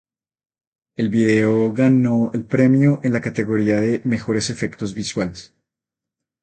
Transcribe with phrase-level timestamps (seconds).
[0.95, 5.53] El vídeo ganó el premio en la categoría de "Mejores efectos visuales".